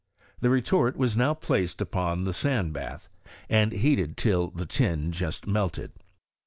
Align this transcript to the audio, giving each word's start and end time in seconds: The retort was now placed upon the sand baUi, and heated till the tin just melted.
The 0.39 0.49
retort 0.49 0.97
was 0.97 1.15
now 1.15 1.35
placed 1.35 1.79
upon 1.79 2.23
the 2.23 2.33
sand 2.33 2.73
baUi, 2.73 3.07
and 3.47 3.71
heated 3.71 4.17
till 4.17 4.47
the 4.47 4.65
tin 4.65 5.11
just 5.11 5.45
melted. 5.45 5.91